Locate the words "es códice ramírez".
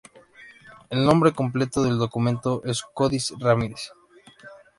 2.65-3.91